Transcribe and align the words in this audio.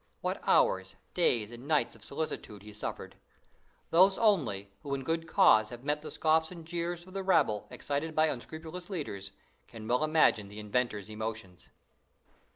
What 0.21 0.41
hours, 0.47 0.95
days 1.13 1.51
and 1.51 1.67
nights 1.67 1.93
of 1.93 2.03
solicitude 2.03 2.63
he 2.63 2.73
suffered! 2.73 3.17
Those 3.91 4.17
only, 4.17 4.71
who 4.81 4.95
in 4.95 5.01
a 5.01 5.03
good 5.03 5.27
cause 5.27 5.69
have 5.69 5.83
met 5.83 6.01
the 6.01 6.09
scoffs 6.09 6.51
and 6.51 6.65
jeers 6.65 7.05
of 7.05 7.13
the 7.13 7.21
rabble 7.21 7.67
excited 7.69 8.15
by 8.15 8.25
unscrupulous 8.25 8.89
leaders, 8.89 9.31
can 9.67 9.87
well 9.87 10.03
imagine 10.03 10.47
the 10.47 10.57
inventor's 10.59 11.07
emotions. 11.07 11.69